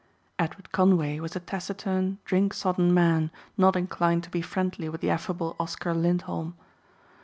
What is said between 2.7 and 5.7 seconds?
man not inclined to be friendly with the affable